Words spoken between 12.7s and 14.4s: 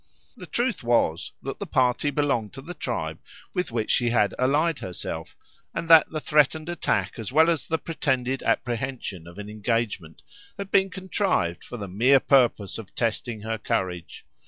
of testing her courage.